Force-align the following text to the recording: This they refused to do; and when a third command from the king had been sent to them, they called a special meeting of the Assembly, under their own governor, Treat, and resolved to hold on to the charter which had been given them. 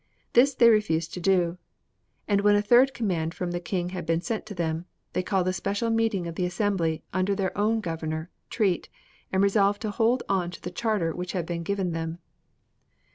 This 0.33 0.55
they 0.55 0.67
refused 0.71 1.13
to 1.13 1.19
do; 1.19 1.59
and 2.27 2.41
when 2.41 2.55
a 2.55 2.61
third 2.63 2.91
command 2.95 3.35
from 3.35 3.51
the 3.51 3.59
king 3.59 3.89
had 3.89 4.03
been 4.03 4.19
sent 4.19 4.47
to 4.47 4.55
them, 4.55 4.85
they 5.13 5.21
called 5.21 5.47
a 5.47 5.53
special 5.53 5.91
meeting 5.91 6.25
of 6.25 6.33
the 6.33 6.45
Assembly, 6.47 7.03
under 7.13 7.35
their 7.35 7.55
own 7.55 7.81
governor, 7.81 8.31
Treat, 8.49 8.89
and 9.31 9.43
resolved 9.43 9.79
to 9.83 9.91
hold 9.91 10.23
on 10.27 10.49
to 10.49 10.61
the 10.63 10.71
charter 10.71 11.13
which 11.13 11.33
had 11.33 11.45
been 11.45 11.61
given 11.61 11.91
them. 11.91 12.17